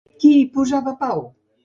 Qui 0.21 0.29
hi 0.37 0.45
posava 0.55 0.93
pau? 1.03 1.21